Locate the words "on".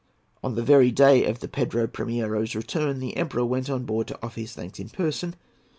0.43-0.55, 3.69-3.83